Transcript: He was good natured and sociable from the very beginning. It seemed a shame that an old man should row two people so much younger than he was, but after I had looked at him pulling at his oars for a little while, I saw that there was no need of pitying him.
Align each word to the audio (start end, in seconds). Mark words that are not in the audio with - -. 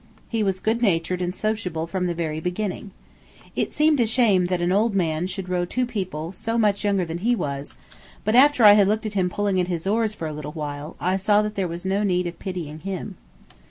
He 0.29 0.41
was 0.41 0.59
good 0.59 0.81
natured 0.81 1.21
and 1.21 1.29
sociable 1.35 1.85
from 1.85 2.07
the 2.07 2.15
very 2.15 2.39
beginning. 2.39 2.89
It 3.55 3.71
seemed 3.71 3.99
a 3.99 4.07
shame 4.07 4.47
that 4.47 4.59
an 4.59 4.71
old 4.71 4.95
man 4.95 5.27
should 5.27 5.47
row 5.47 5.63
two 5.63 5.85
people 5.85 6.31
so 6.31 6.57
much 6.57 6.83
younger 6.83 7.05
than 7.05 7.19
he 7.19 7.35
was, 7.35 7.75
but 8.25 8.33
after 8.33 8.63
I 8.65 8.73
had 8.73 8.87
looked 8.87 9.05
at 9.05 9.13
him 9.13 9.29
pulling 9.29 9.61
at 9.61 9.67
his 9.67 9.85
oars 9.85 10.15
for 10.15 10.25
a 10.27 10.33
little 10.33 10.53
while, 10.53 10.95
I 10.99 11.17
saw 11.17 11.43
that 11.43 11.53
there 11.53 11.67
was 11.67 11.85
no 11.85 12.01
need 12.01 12.25
of 12.25 12.39
pitying 12.39 12.79
him. 12.79 13.15